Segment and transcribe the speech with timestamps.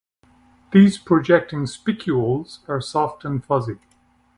[0.71, 3.77] These projecting spicules are soft and fuzzy.